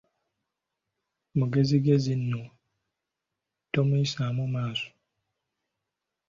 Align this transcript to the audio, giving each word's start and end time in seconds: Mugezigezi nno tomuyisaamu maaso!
Mugezigezi 1.37 2.13
nno 2.21 2.43
tomuyisaamu 3.73 4.43
maaso! 4.53 4.89